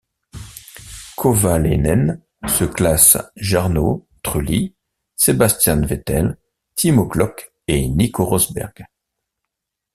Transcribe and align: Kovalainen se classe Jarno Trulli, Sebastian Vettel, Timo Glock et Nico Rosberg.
Kovalainen 1.15 2.23
se 2.47 2.63
classe 2.65 3.19
Jarno 3.35 4.07
Trulli, 4.23 4.73
Sebastian 5.15 5.85
Vettel, 5.85 6.39
Timo 6.75 7.05
Glock 7.05 7.53
et 7.67 7.87
Nico 7.87 8.25
Rosberg. 8.25 8.83